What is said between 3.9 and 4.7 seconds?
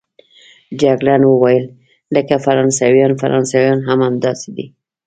همداسې دي.